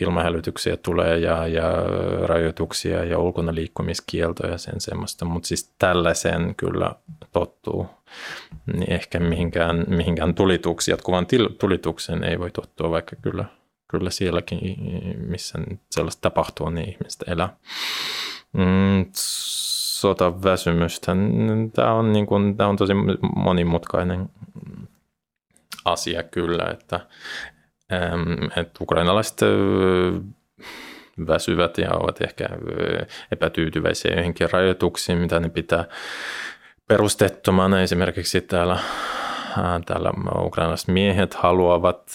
ilmahälytyksiä 0.00 0.76
tulee 0.76 1.18
ja, 1.18 1.46
ja 1.46 1.72
rajoituksia 2.22 3.04
ja 3.04 3.18
ulkona 3.18 3.54
liikkumiskieltoja 3.54 4.52
ja 4.52 4.58
sen 4.58 4.80
semmoista, 4.80 5.24
mutta 5.24 5.46
siis 5.46 5.74
tällaiseen 5.78 6.54
kyllä 6.56 6.94
tottuu. 7.32 7.86
Niin 8.72 8.92
ehkä 8.92 9.20
mihinkään, 9.20 9.84
mihinkään 9.88 10.34
tulituksi, 10.34 10.90
jatkuvan 10.90 11.26
tulitukseen 11.58 12.24
ei 12.24 12.38
voi 12.38 12.50
tottua, 12.50 12.90
vaikka 12.90 13.16
kyllä, 13.16 13.44
kyllä 13.88 14.10
sielläkin, 14.10 14.58
missä 15.26 15.58
sellaista 15.90 16.20
tapahtuu, 16.20 16.70
niin 16.70 16.88
ihmistä 16.88 17.24
elää. 17.32 17.56
Mm, 18.52 19.06
sotaväsymystä, 20.04 21.16
tämä 21.74 21.92
on, 21.92 22.12
niin 22.12 22.26
kuin, 22.26 22.56
tämä 22.56 22.68
on 22.68 22.76
tosi 22.76 22.92
monimutkainen 23.36 24.28
asia 25.84 26.22
kyllä, 26.22 26.64
että, 26.70 27.00
että 28.56 28.78
ukrainalaiset 28.80 29.40
väsyvät 31.26 31.78
ja 31.78 31.90
ovat 31.92 32.22
ehkä 32.22 32.48
epätyytyväisiä 33.32 34.14
johonkin 34.16 34.50
rajoituksiin, 34.52 35.18
mitä 35.18 35.40
ne 35.40 35.48
pitää 35.48 35.84
perustettomana. 36.88 37.80
Esimerkiksi 37.80 38.40
täällä, 38.40 38.78
täällä 39.86 40.12
ukrainalaiset 40.44 40.88
miehet 40.88 41.34
haluavat 41.34 42.14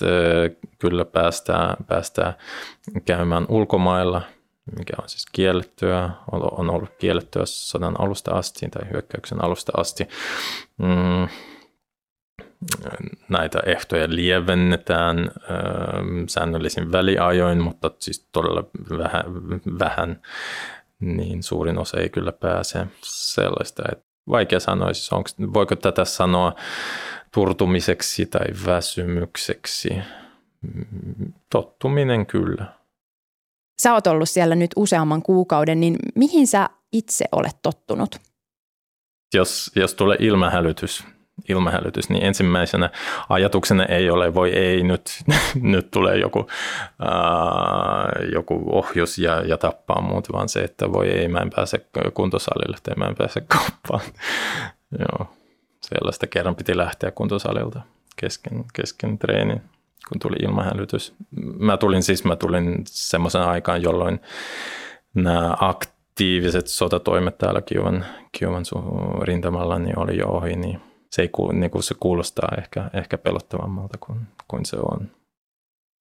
kyllä 0.79 1.05
päästä, 1.05 1.77
päästä 1.87 2.33
käymään 3.05 3.45
ulkomailla, 3.49 4.21
mikä 4.77 4.93
on 5.01 5.09
siis 5.09 5.25
kiellettyä, 5.31 6.09
on 6.31 6.69
ollut 6.69 6.89
kiellettyä 6.97 7.43
sodan 7.45 7.95
alusta 8.01 8.31
asti 8.31 8.69
tai 8.69 8.89
hyökkäyksen 8.91 9.43
alusta 9.43 9.71
asti. 9.77 10.07
Mm 10.77 11.27
näitä 13.29 13.59
ehtoja 13.65 14.05
lievennetään 14.09 15.19
äh, 15.19 15.27
säännöllisin 16.27 16.91
väliajoin, 16.91 17.61
mutta 17.63 17.91
siis 17.99 18.27
todella 18.31 18.63
vähän, 18.97 19.25
vähän, 19.79 20.21
niin 20.99 21.43
suurin 21.43 21.77
osa 21.77 21.99
ei 21.99 22.09
kyllä 22.09 22.31
pääse 22.31 22.87
sellaista. 23.03 23.83
Että 23.91 24.05
vaikea 24.29 24.59
sanoa, 24.59 24.93
siis 24.93 25.13
onko, 25.13 25.29
voiko 25.53 25.75
tätä 25.75 26.05
sanoa 26.05 26.55
turtumiseksi 27.33 28.25
tai 28.25 28.45
väsymykseksi. 28.65 29.89
Tottuminen 31.49 32.25
kyllä. 32.25 32.65
Sä 33.81 33.93
oot 33.93 34.07
ollut 34.07 34.29
siellä 34.29 34.55
nyt 34.55 34.71
useamman 34.75 35.21
kuukauden, 35.21 35.79
niin 35.79 35.95
mihin 36.15 36.47
sä 36.47 36.69
itse 36.91 37.25
olet 37.31 37.57
tottunut? 37.61 38.15
Jos, 39.33 39.71
jos 39.75 39.93
tulee 39.93 40.17
ilmahälytys, 40.19 41.03
ilmahälytys, 41.49 42.09
niin 42.09 42.25
ensimmäisenä 42.25 42.89
ajatuksena 43.29 43.85
ei 43.85 44.09
ole, 44.09 44.33
voi 44.33 44.49
ei, 44.49 44.83
nyt, 44.83 45.23
nyt 45.61 45.91
tulee 45.91 46.17
joku, 46.17 46.47
ää, 46.99 48.11
joku 48.33 48.63
ohjus 48.71 49.17
ja, 49.17 49.41
ja 49.41 49.57
tappaa 49.57 50.01
muut, 50.01 50.31
vaan 50.31 50.49
se, 50.49 50.59
että 50.59 50.91
voi 50.91 51.07
ei, 51.07 51.27
mä 51.27 51.39
en 51.39 51.49
pääse 51.55 51.85
kuntosalille 52.13 52.77
tai 52.83 52.95
mä 52.97 53.05
en 53.05 53.15
pääse 53.15 53.41
kauppaan. 53.47 54.01
Joo, 54.99 55.33
sellaista 55.81 56.27
kerran 56.27 56.55
piti 56.55 56.77
lähteä 56.77 57.11
kuntosalilta 57.11 57.81
kesken, 58.15 58.65
kesken 58.73 59.19
treenin 59.19 59.61
kun 60.09 60.19
tuli 60.19 60.35
ilmahälytys. 60.43 61.13
Mä 61.59 61.77
tulin 61.77 62.03
siis, 62.03 62.23
mä 62.23 62.35
tulin 62.35 62.81
semmoisen 62.85 63.41
aikaan, 63.41 63.81
jolloin 63.81 64.19
nämä 65.13 65.55
aktiiviset 65.59 66.67
sotatoimet 66.67 67.37
täällä 67.37 67.61
Kiovan, 67.61 68.05
Kiovan 68.31 68.63
rintamalla 69.21 69.79
niin 69.79 69.99
oli 69.99 70.17
jo 70.17 70.27
ohi, 70.27 70.55
niin 70.55 70.81
se, 71.11 71.21
ei, 71.21 71.29
niin 71.53 71.71
kuin 71.71 71.83
se 71.83 71.95
kuulostaa 71.99 72.49
ehkä, 72.57 72.89
ehkä 72.93 73.17
pelottavammalta 73.17 73.97
kuin, 73.97 74.19
kuin 74.47 74.65
se 74.65 74.77
on. 74.77 75.11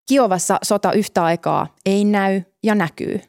Kiovassa 0.09 0.59
sota 0.63 0.93
yhtä 0.93 1.25
aikaa 1.25 1.67
ei 1.87 2.05
näy 2.05 2.43
ja 2.63 2.75
näkyy. 2.75 3.21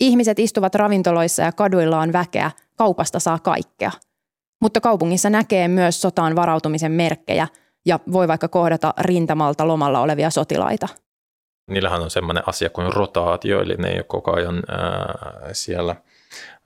Ihmiset 0.00 0.38
istuvat 0.38 0.74
ravintoloissa 0.74 1.42
ja 1.42 1.52
kaduilla 1.52 2.00
on 2.00 2.12
väkeä, 2.12 2.50
kaupasta 2.76 3.18
saa 3.18 3.38
kaikkea. 3.38 3.90
Mutta 4.62 4.80
kaupungissa 4.80 5.30
näkee 5.30 5.68
myös 5.68 6.02
sotaan 6.02 6.36
varautumisen 6.36 6.92
merkkejä 6.92 7.48
ja 7.86 8.00
voi 8.12 8.28
vaikka 8.28 8.48
kohdata 8.48 8.94
rintamalta 9.00 9.68
lomalla 9.68 10.00
olevia 10.00 10.30
sotilaita. 10.30 10.88
Niillähän 11.70 12.02
on 12.02 12.10
sellainen 12.10 12.42
asia 12.46 12.70
kuin 12.70 12.92
rotaatio, 12.92 13.62
eli 13.62 13.76
ne 13.76 13.88
ei 13.88 13.96
ole 13.96 14.04
koko 14.04 14.36
ajan 14.36 14.62
ää, 14.68 15.48
siellä 15.52 15.96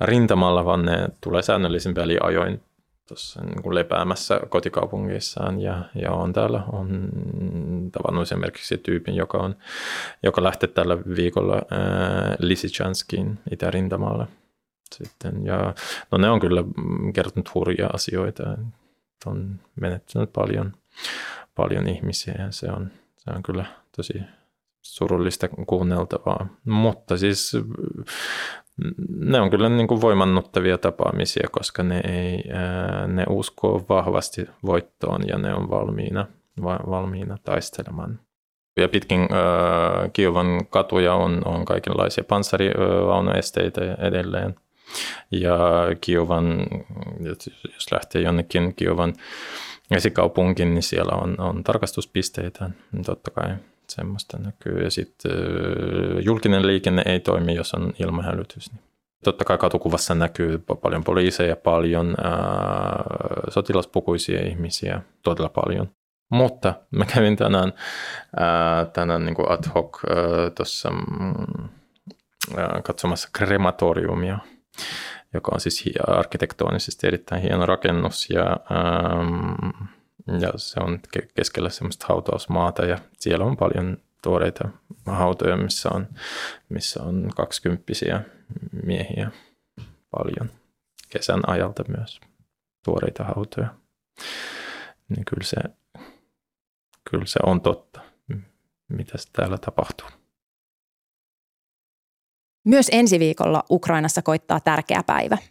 rintamalla, 0.00 0.64
vaan 0.64 0.84
ne 0.84 1.08
tulee 1.20 1.42
säännöllisin 1.42 1.94
väliajoin 1.94 2.62
tuossa 3.10 3.42
niin 3.42 3.74
lepäämässä 3.74 4.40
kotikaupungissaan 4.48 5.60
ja, 5.60 5.84
ja 5.94 6.12
on 6.12 6.32
täällä 6.32 6.62
on 6.72 7.10
tavannut 7.92 8.22
esimerkiksi 8.22 8.78
tyypin, 8.78 9.14
joka, 9.14 9.38
on, 9.38 9.56
joka 10.22 10.42
lähtee 10.42 10.68
tällä 10.68 10.98
viikolla 11.16 11.54
ää, 11.54 12.36
Lysychanskiin 12.38 13.38
itärintamalle. 13.52 14.26
Sitten, 14.94 15.46
ja, 15.46 15.74
no 16.10 16.18
ne 16.18 16.30
on 16.30 16.40
kyllä 16.40 16.64
kertonut 17.14 17.54
hurjia 17.54 17.86
asioita, 17.92 18.42
on 19.26 19.60
menettänyt 19.80 20.32
paljon, 20.32 20.72
paljon 21.54 21.88
ihmisiä 21.88 22.34
ja 22.38 22.52
se 22.52 22.66
on, 22.66 22.90
se 23.16 23.30
on 23.36 23.42
kyllä 23.42 23.64
tosi 23.96 24.20
surullista 24.82 25.48
kuunneltavaa. 25.48 26.46
Mutta 26.64 27.16
siis 27.16 27.56
ne 29.16 29.40
on 29.40 29.50
kyllä 29.50 29.68
niin 29.68 29.88
kuin 29.88 30.00
voimannuttavia 30.00 30.78
tapaamisia, 30.78 31.48
koska 31.50 31.82
ne, 31.82 32.00
ei, 32.08 32.44
ne 33.06 33.24
uskoo 33.28 33.86
vahvasti 33.88 34.46
voittoon 34.66 35.28
ja 35.28 35.38
ne 35.38 35.54
on 35.54 35.70
valmiina, 35.70 36.26
valmiina 36.62 37.38
taistelemaan. 37.44 38.20
Ja 38.80 38.88
pitkin 38.88 39.20
äh, 39.20 40.10
Kiovan 40.12 40.66
katuja 40.70 41.14
on, 41.14 41.42
on 41.44 41.64
kaikenlaisia 41.64 42.24
panssarivaunuesteitä 42.24 43.80
edelleen. 43.98 44.54
Ja 45.30 45.58
Kiovan, 46.00 46.66
jos 47.74 47.92
lähtee 47.92 48.22
jonnekin 48.22 48.74
Kiovan 48.74 49.14
esikaupunkiin, 49.90 50.74
niin 50.74 50.82
siellä 50.82 51.12
on, 51.12 51.40
on 51.40 51.64
tarkastuspisteitä, 51.64 52.70
totta 53.06 53.30
kai 53.30 53.54
semmoista 53.90 54.38
näkyy. 54.38 54.82
Ja 54.84 54.90
sitten 54.90 55.32
julkinen 56.20 56.66
liikenne 56.66 57.02
ei 57.06 57.20
toimi, 57.20 57.54
jos 57.54 57.74
on 57.74 57.92
ilmahälytys. 57.98 58.72
Niin 58.72 58.90
totta 59.24 59.44
kai 59.44 59.58
katukuvassa 59.58 60.14
näkyy 60.14 60.58
paljon 60.82 61.04
poliiseja, 61.04 61.56
paljon 61.56 62.14
ää, 62.24 63.04
sotilaspukuisia 63.48 64.46
ihmisiä, 64.46 65.02
todella 65.22 65.48
paljon. 65.48 65.88
Mutta 66.30 66.74
mä 66.90 67.04
kävin 67.04 67.36
tänään, 67.36 67.72
ää, 68.36 68.84
tänään 68.84 69.24
niin 69.24 69.36
ad 69.48 69.64
hoc 69.74 70.02
tuossa 70.54 70.90
mm, 70.90 71.68
katsomassa 72.82 73.28
krematoriumia, 73.32 74.38
joka 75.34 75.50
on 75.54 75.60
siis 75.60 75.84
arkkitektonisesti 76.06 77.06
erittäin 77.06 77.42
hieno 77.42 77.66
rakennus 77.66 78.30
ja 78.30 78.44
ää, 78.44 79.14
ja 80.26 80.52
se 80.56 80.80
on 80.80 81.00
keskellä 81.34 81.70
semmoista 81.70 82.06
hautausmaata 82.08 82.84
ja 82.84 82.98
siellä 83.18 83.44
on 83.44 83.56
paljon 83.56 83.96
tuoreita 84.22 84.68
hautoja, 85.06 85.56
missä 85.56 85.88
on, 85.92 86.08
missä 86.68 87.02
on 87.02 87.30
kaksikymppisiä 87.36 88.20
miehiä 88.84 89.30
paljon 90.10 90.50
kesän 91.08 91.40
ajalta 91.46 91.84
myös 91.88 92.20
tuoreita 92.84 93.24
hautoja. 93.24 93.74
Niin 95.08 95.24
kyllä 95.24 95.44
se, 95.44 95.56
kyllä 97.10 97.26
se 97.26 97.38
on 97.46 97.60
totta, 97.60 98.00
mitä 98.88 99.12
täällä 99.32 99.58
tapahtuu. 99.58 100.08
Myös 102.64 102.86
ensi 102.92 103.18
viikolla 103.18 103.64
Ukrainassa 103.70 104.22
koittaa 104.22 104.60
tärkeä 104.60 105.02
päivä– 105.06 105.38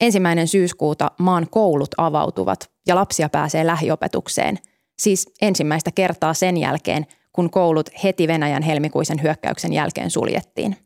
Ensimmäinen 0.00 0.48
syyskuuta 0.48 1.10
maan 1.18 1.46
koulut 1.50 1.90
avautuvat 1.96 2.70
ja 2.86 2.94
lapsia 2.94 3.28
pääsee 3.28 3.66
lähiopetukseen, 3.66 4.58
siis 4.98 5.32
ensimmäistä 5.42 5.90
kertaa 5.94 6.34
sen 6.34 6.56
jälkeen, 6.56 7.06
kun 7.32 7.50
koulut 7.50 7.90
heti 8.04 8.28
Venäjän 8.28 8.62
helmikuisen 8.62 9.22
hyökkäyksen 9.22 9.72
jälkeen 9.72 10.10
suljettiin. 10.10 10.76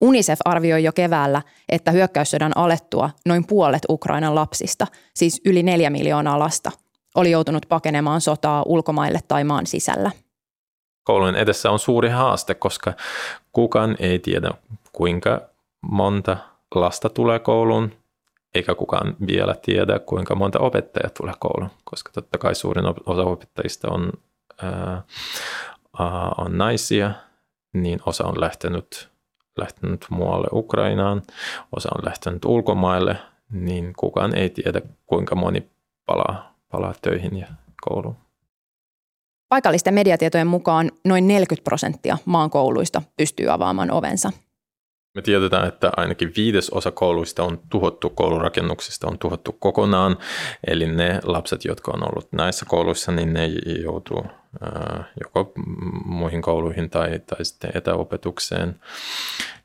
UNICEF 0.00 0.38
arvioi 0.44 0.84
jo 0.84 0.92
keväällä, 0.92 1.42
että 1.68 1.90
hyökkäyssodan 1.90 2.56
alettua 2.56 3.10
noin 3.26 3.46
puolet 3.46 3.82
Ukrainan 3.88 4.34
lapsista, 4.34 4.86
siis 5.14 5.40
yli 5.44 5.62
neljä 5.62 5.90
miljoonaa 5.90 6.38
lasta, 6.38 6.70
oli 7.14 7.30
joutunut 7.30 7.66
pakenemaan 7.68 8.20
sotaa 8.20 8.62
ulkomaille 8.66 9.20
tai 9.28 9.44
maan 9.44 9.66
sisällä. 9.66 10.10
Koulujen 11.04 11.36
edessä 11.36 11.70
on 11.70 11.78
suuri 11.78 12.08
haaste, 12.08 12.54
koska 12.54 12.92
kukaan 13.52 13.96
ei 13.98 14.18
tiedä, 14.18 14.50
kuinka 14.92 15.40
monta 15.82 16.36
lasta 16.74 17.08
tulee 17.08 17.38
kouluun, 17.38 17.92
eikä 18.54 18.74
kukaan 18.74 19.16
vielä 19.26 19.54
tiedä, 19.62 19.98
kuinka 19.98 20.34
monta 20.34 20.58
opettajaa 20.58 21.10
tulee 21.18 21.34
kouluun, 21.38 21.70
koska 21.84 22.12
totta 22.12 22.38
kai 22.38 22.54
suurin 22.54 22.84
osa 23.06 23.22
opettajista 23.22 23.88
on, 23.90 24.12
ää, 24.62 25.02
on 26.38 26.58
naisia, 26.58 27.10
niin 27.72 28.00
osa 28.06 28.24
on 28.24 28.40
lähtenyt, 28.40 29.08
lähtenyt 29.56 30.06
muualle 30.10 30.48
Ukrainaan, 30.52 31.22
osa 31.76 31.88
on 31.98 32.04
lähtenyt 32.04 32.44
ulkomaille, 32.44 33.16
niin 33.52 33.92
kukaan 33.96 34.34
ei 34.34 34.50
tiedä, 34.50 34.80
kuinka 35.06 35.34
moni 35.34 35.70
palaa, 36.06 36.54
palaa 36.68 36.94
töihin 37.02 37.38
ja 37.38 37.46
kouluun. 37.80 38.16
Paikallisten 39.48 39.94
mediatietojen 39.94 40.46
mukaan 40.46 40.90
noin 41.04 41.28
40 41.28 41.64
prosenttia 41.64 42.18
maan 42.24 42.50
kouluista 42.50 43.02
pystyy 43.16 43.50
avaamaan 43.52 43.90
ovensa– 43.90 44.32
me 45.14 45.22
tiedetään, 45.22 45.68
että 45.68 45.90
ainakin 45.96 46.32
viides 46.36 46.70
osa 46.70 46.90
kouluista 46.90 47.44
on 47.44 47.60
tuhottu, 47.70 48.10
koulurakennuksista 48.10 49.08
on 49.08 49.18
tuhottu 49.18 49.52
kokonaan. 49.52 50.16
Eli 50.66 50.86
ne 50.86 51.20
lapset, 51.22 51.64
jotka 51.64 51.92
on 51.94 52.02
ollut 52.02 52.32
näissä 52.32 52.66
kouluissa, 52.68 53.12
niin 53.12 53.32
ne 53.32 53.46
joutuu 53.82 54.26
joko 55.24 55.52
muihin 56.04 56.42
kouluihin 56.42 56.90
tai, 56.90 57.18
tai 57.18 57.44
sitten 57.44 57.70
etäopetukseen. 57.74 58.80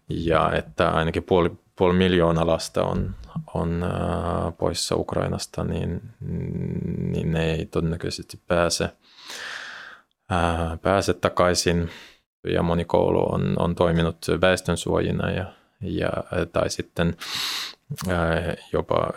Ja 0.10 0.52
että 0.54 0.90
ainakin 0.90 1.24
puoli, 1.24 1.52
puoli 1.76 1.94
miljoonaa 1.94 2.48
lasta 2.48 2.84
on, 2.84 3.16
on 3.54 3.86
poissa 4.58 4.96
Ukrainasta, 4.96 5.64
niin, 5.64 6.02
niin 6.98 7.32
ne 7.32 7.54
ei 7.54 7.66
todennäköisesti 7.66 8.40
pääse, 8.48 8.90
pääse 10.82 11.14
takaisin 11.14 11.90
ja 12.44 12.64
moni 12.64 12.86
koulu 12.86 13.34
on, 13.34 13.56
on 13.60 13.76
toiminut 13.76 14.18
väestönsuojina 14.42 15.32
ja, 15.32 15.46
ja, 15.82 16.10
tai 16.54 16.70
sitten 16.70 17.18
ää, 18.10 18.56
jopa 18.74 19.14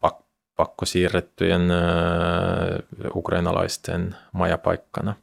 pak, 0.00 0.16
pakkosiirrettyjen 0.56 1.70
ää, 1.70 2.78
ukrainalaisten 3.14 4.16
majapaikkana. 4.32 5.14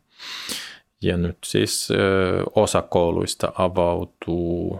Ja 1.02 1.18
nyt 1.18 1.38
siis 1.46 1.92
ää, 1.92 1.98
osa 2.56 2.82
kouluista 2.82 3.52
avautuu 3.58 4.80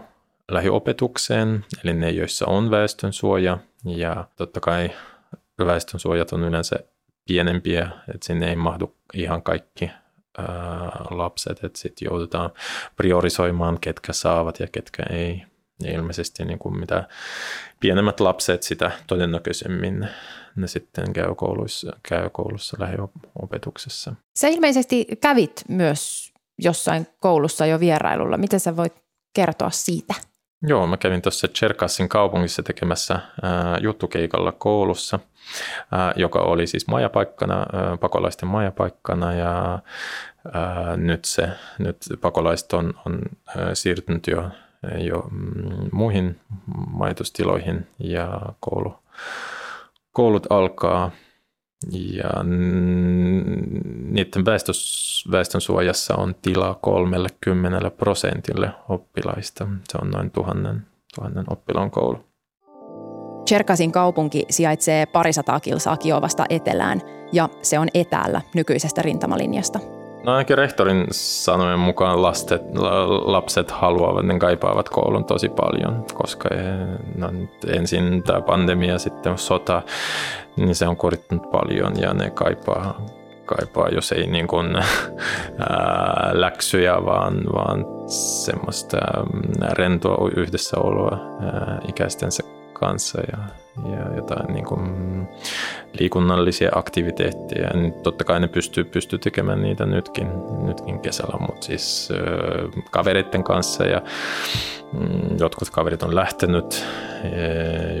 lähiopetukseen, 0.50 1.64
eli 1.84 1.92
ne, 1.92 2.10
joissa 2.10 2.46
on 2.46 2.70
väestönsuoja. 2.70 3.58
Ja 3.84 4.24
totta 4.36 4.60
kai 4.60 4.90
väestönsuojat 5.58 6.32
on 6.32 6.44
yleensä 6.44 6.76
pienempiä, 7.28 7.90
että 8.14 8.26
sinne 8.26 8.48
ei 8.48 8.56
mahdu 8.56 8.94
ihan 9.14 9.42
kaikki 9.42 9.90
lapset, 11.10 11.64
että 11.64 11.78
sitten 11.78 12.06
joudutaan 12.06 12.50
priorisoimaan, 12.96 13.78
ketkä 13.80 14.12
saavat 14.12 14.60
ja 14.60 14.66
ketkä 14.66 15.02
ei. 15.10 15.42
Ja 15.82 15.92
ilmeisesti 15.92 16.44
niin 16.44 16.58
kuin 16.58 16.78
mitä 16.78 17.08
pienemmät 17.80 18.20
lapset, 18.20 18.62
sitä 18.62 18.90
todennäköisemmin 19.06 20.08
ne 20.56 20.66
sitten 20.66 21.12
käy 21.12 21.34
koulussa, 21.34 21.96
käy 22.08 22.30
koulussa 22.30 22.76
lähiopetuksessa. 22.80 24.14
Sä 24.36 24.48
ilmeisesti 24.48 25.06
kävit 25.20 25.64
myös 25.68 26.32
jossain 26.58 27.06
koulussa 27.20 27.66
jo 27.66 27.80
vierailulla. 27.80 28.36
Miten 28.36 28.60
sä 28.60 28.76
voit 28.76 28.94
kertoa 29.34 29.70
siitä? 29.70 30.14
Joo, 30.66 30.86
mä 30.86 30.96
kävin 30.96 31.22
tuossa 31.22 31.48
Cherkassin 31.48 32.08
kaupungissa 32.08 32.62
tekemässä 32.62 33.20
ää, 33.42 33.78
juttukeikalla 33.80 34.52
koulussa, 34.52 35.18
ää, 35.92 36.12
joka 36.16 36.38
oli 36.38 36.66
siis 36.66 36.86
majapaikkana, 36.86 37.66
ää, 37.72 37.96
pakolaisten 37.96 38.48
majapaikkana 38.48 39.32
ja 39.32 39.78
ää, 40.52 40.96
nyt, 40.96 41.24
se, 41.24 41.48
nyt 41.78 41.96
pakolaiset 42.20 42.72
on, 42.72 42.94
on 43.06 43.20
ää, 43.56 43.74
siirtynyt 43.74 44.26
jo, 44.26 44.50
jo 44.98 45.28
mm, 45.30 45.88
muihin 45.92 46.40
majoitustiloihin 46.86 47.86
ja 47.98 48.40
koulu, 48.60 48.98
koulut 50.12 50.46
alkaa 50.50 51.10
ja 51.92 52.30
niiden 54.10 54.44
väestön 55.32 55.60
suojassa 55.60 56.16
on 56.16 56.34
tilaa 56.42 56.74
30 56.74 57.90
prosentille 57.90 58.70
oppilaista. 58.88 59.66
Se 59.88 59.98
on 60.02 60.10
noin 60.10 60.30
tuhannen, 60.30 60.86
tuhannen 61.14 61.44
oppilaan 61.50 61.90
koulu. 61.90 62.18
Cherkasin 63.48 63.92
kaupunki 63.92 64.44
sijaitsee 64.50 65.06
parisataa 65.06 65.60
kilsaa 65.60 65.96
Kiovasta 65.96 66.44
etelään 66.48 67.00
ja 67.32 67.48
se 67.62 67.78
on 67.78 67.88
etäällä 67.94 68.40
nykyisestä 68.54 69.02
rintamalinjasta. 69.02 69.93
No 70.24 70.32
ainakin 70.32 70.58
rehtorin 70.58 71.06
sanojen 71.10 71.78
mukaan 71.78 72.22
lastet, 72.22 72.62
lapset 73.24 73.70
haluavat, 73.70 74.26
ne 74.26 74.38
kaipaavat 74.38 74.88
koulun 74.88 75.24
tosi 75.24 75.48
paljon, 75.48 76.04
koska 76.14 76.48
no, 77.16 77.30
ensin 77.66 78.22
tämä 78.22 78.40
pandemia, 78.40 78.98
sitten 78.98 79.38
sota, 79.38 79.82
niin 80.56 80.74
se 80.74 80.88
on 80.88 80.96
korittanut 80.96 81.50
paljon 81.50 81.92
ja 82.00 82.14
ne 82.14 82.30
kaipaa, 82.30 83.06
kaipaa 83.44 83.88
jos 83.88 84.12
ei 84.12 84.26
niin 84.26 84.46
kuin, 84.46 84.76
ää, 84.76 86.30
läksyjä, 86.32 87.04
vaan, 87.04 87.34
vaan 87.54 87.84
semmoista 88.44 88.98
rentoa 89.72 90.30
yhdessäoloa 90.36 91.18
ää, 91.40 91.80
ikäistensä 91.88 92.42
kanssa 92.72 93.20
ja, 93.20 93.63
ja 93.82 94.16
jotain 94.16 94.54
niin 94.54 94.64
kuin 94.64 94.80
liikunnallisia 96.00 96.70
aktiviteetteja. 96.74 97.70
Niin 97.74 97.92
totta 97.92 98.24
kai 98.24 98.40
ne 98.40 98.48
pystyy, 98.48 98.84
pystyy 98.84 99.18
tekemään 99.18 99.62
niitä 99.62 99.86
nytkin, 99.86 100.28
nytkin 100.66 101.00
kesällä, 101.00 101.38
mutta 101.40 101.66
siis 101.66 102.08
kavereiden 102.90 103.44
kanssa 103.44 103.86
ja 103.86 104.02
mm, 104.92 105.38
jotkut 105.38 105.70
kaverit 105.70 106.02
on 106.02 106.14
lähtenyt, 106.14 106.84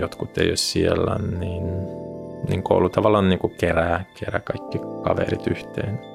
jotkut 0.00 0.38
ei 0.38 0.48
ole 0.48 0.56
siellä, 0.56 1.18
niin, 1.38 1.64
niin 2.48 2.62
koulu 2.62 2.88
tavallaan 2.88 3.28
niin 3.28 3.38
kuin 3.38 3.54
kerää, 3.58 4.04
kerää 4.20 4.40
kaikki 4.40 4.78
kaverit 5.04 5.46
yhteen. 5.46 6.13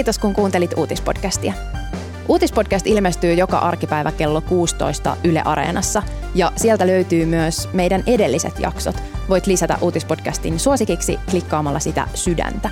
Kiitos 0.00 0.18
kun 0.18 0.34
kuuntelit 0.34 0.78
uutispodcastia. 0.78 1.52
Uutispodcast 2.28 2.86
ilmestyy 2.86 3.34
joka 3.34 3.58
arkipäivä 3.58 4.12
kello 4.12 4.40
16 4.40 5.16
Yle 5.24 5.42
Areenassa 5.44 6.02
ja 6.34 6.52
sieltä 6.56 6.86
löytyy 6.86 7.26
myös 7.26 7.68
meidän 7.72 8.02
edelliset 8.06 8.60
jaksot. 8.60 9.02
Voit 9.28 9.46
lisätä 9.46 9.78
uutispodcastin 9.80 10.60
suosikiksi 10.60 11.18
klikkaamalla 11.30 11.78
sitä 11.78 12.08
sydäntä. 12.14 12.70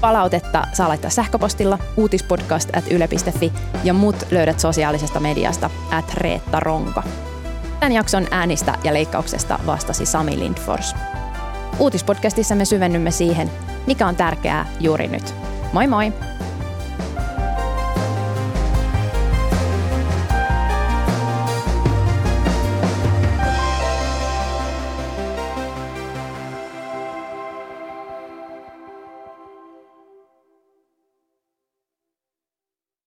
Palautetta 0.00 0.66
saa 0.72 0.88
laittaa 0.88 1.10
sähköpostilla 1.10 1.78
uutispodcast 1.96 2.76
at 2.76 2.84
yle.fi 2.92 3.52
ja 3.84 3.94
mut 3.94 4.16
löydät 4.30 4.60
sosiaalisesta 4.60 5.20
mediasta 5.20 5.70
at 5.90 6.14
Reetta 6.14 6.60
Ronka. 6.60 7.02
Tämän 7.80 7.92
jakson 7.92 8.26
äänistä 8.30 8.78
ja 8.84 8.94
leikkauksesta 8.94 9.58
vastasi 9.66 10.06
Sami 10.06 10.38
Lindfors. 10.38 10.94
Uutispodcastissa 11.78 12.54
me 12.54 12.64
syvennymme 12.64 13.10
siihen, 13.10 13.50
mikä 13.86 14.06
on 14.06 14.16
tärkeää 14.16 14.66
juuri 14.80 15.08
nyt. 15.08 15.34
Moi 15.72 15.86
moi! 15.86 16.31